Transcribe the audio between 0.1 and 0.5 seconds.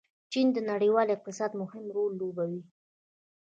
چین